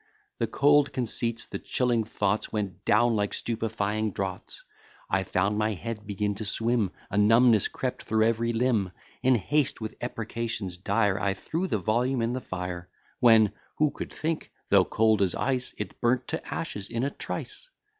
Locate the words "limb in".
8.51-9.35